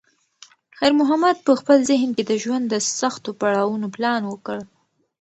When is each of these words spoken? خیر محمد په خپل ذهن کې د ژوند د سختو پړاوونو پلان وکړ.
خیر 0.77 0.93
محمد 0.99 1.37
په 1.45 1.51
خپل 1.59 1.77
ذهن 1.89 2.09
کې 2.17 2.23
د 2.27 2.31
ژوند 2.43 2.65
د 2.69 2.75
سختو 2.99 3.29
پړاوونو 3.39 3.87
پلان 3.95 4.21
وکړ. 4.27 4.59